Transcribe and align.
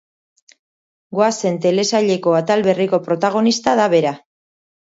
Goazen 1.19 1.59
telesaileko 1.67 2.35
atal 2.39 2.65
berriko 2.71 3.03
protagonista 3.11 3.77
da 3.83 3.87
bera. 3.97 4.19